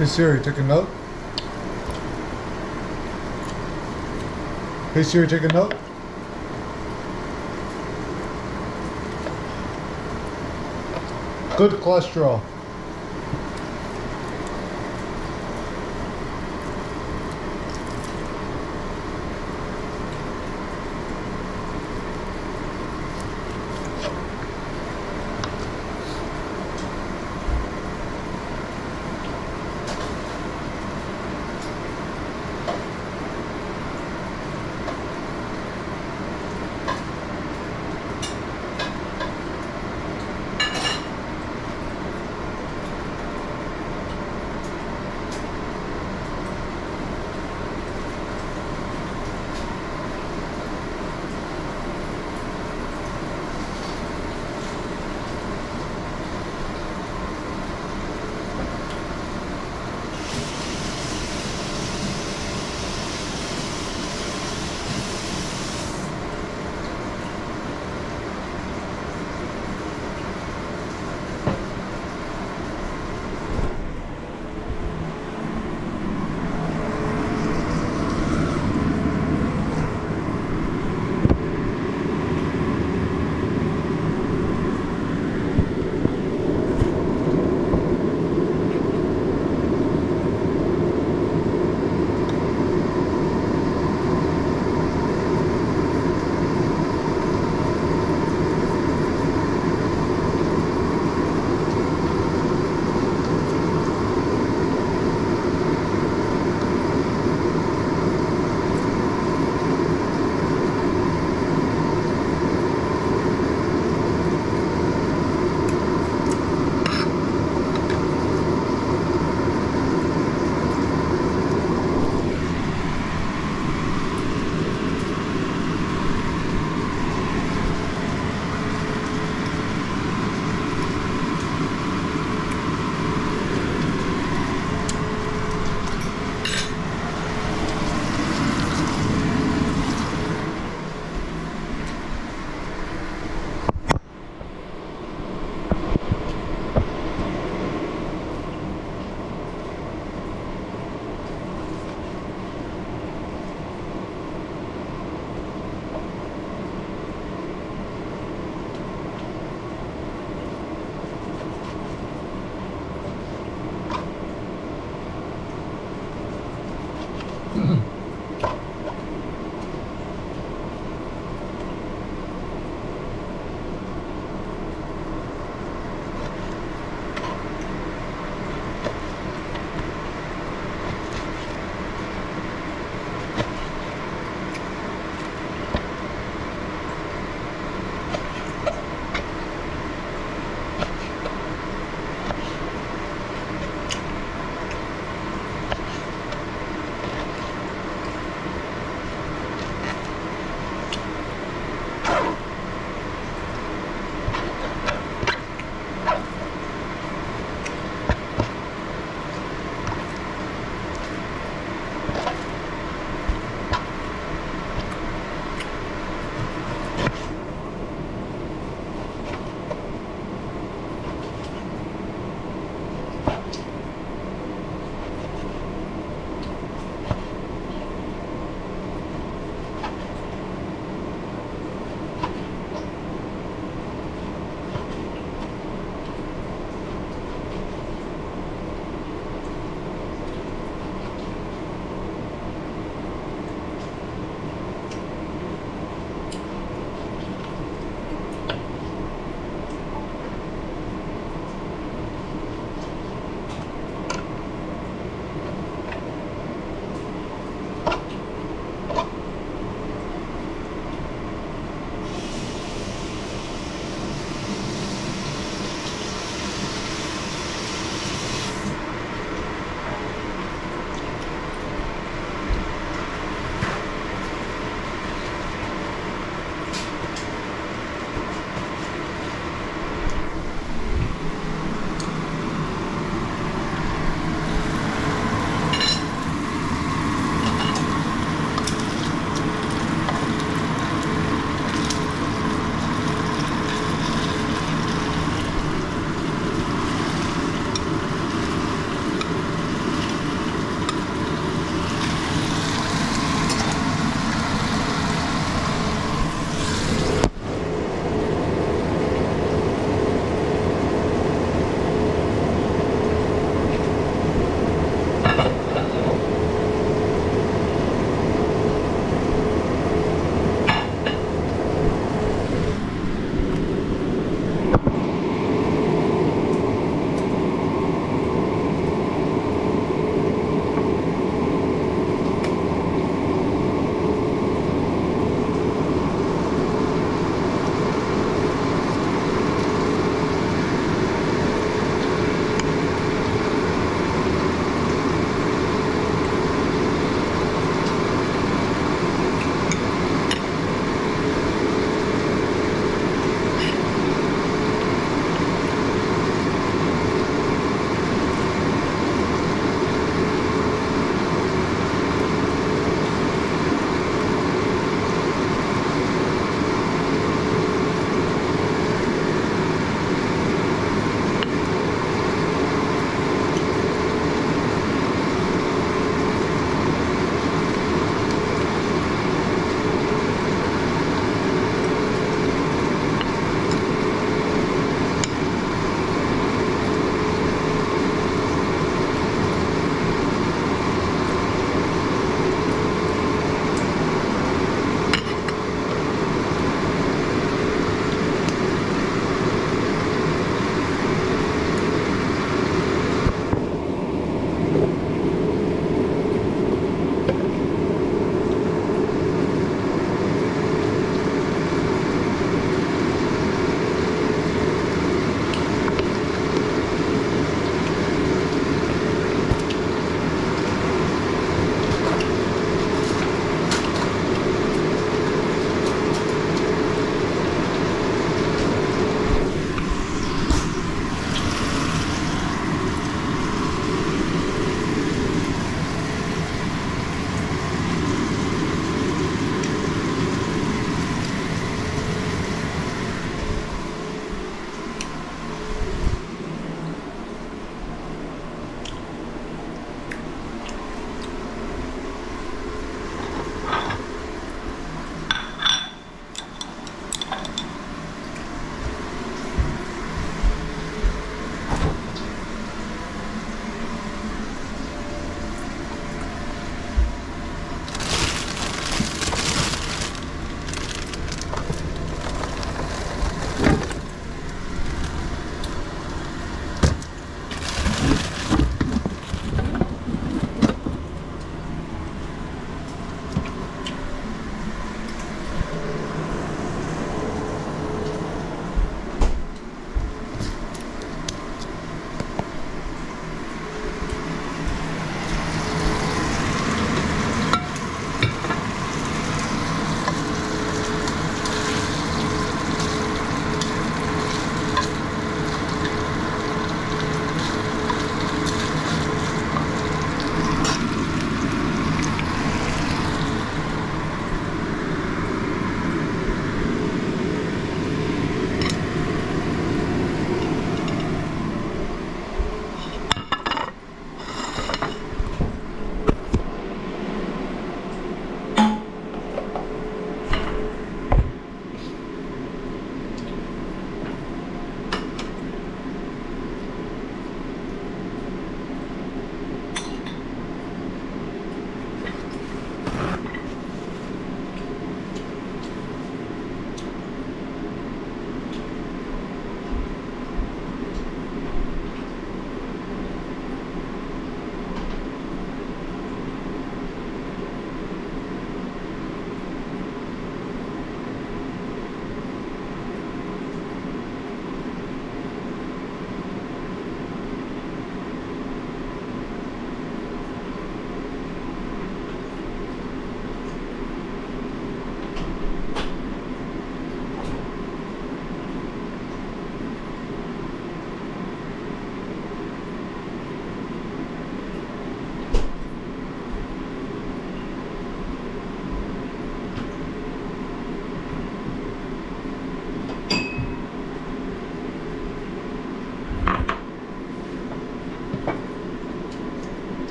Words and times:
Hey 0.00 0.06
Siri, 0.06 0.40
take 0.40 0.56
a 0.56 0.62
note. 0.62 0.88
Hey 4.94 5.02
Siri, 5.02 5.28
take 5.28 5.42
a 5.42 5.48
note. 5.48 5.74
Good 11.58 11.72
cholesterol. 11.82 12.40